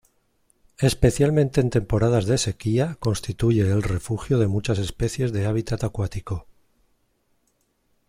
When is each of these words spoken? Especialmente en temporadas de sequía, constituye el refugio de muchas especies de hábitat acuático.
Especialmente 0.79 1.61
en 1.61 1.69
temporadas 1.69 2.25
de 2.25 2.39
sequía, 2.39 2.95
constituye 2.99 3.61
el 3.61 3.83
refugio 3.83 4.39
de 4.39 4.47
muchas 4.47 4.79
especies 4.79 5.31
de 5.31 5.45
hábitat 5.45 5.83
acuático. 5.83 6.47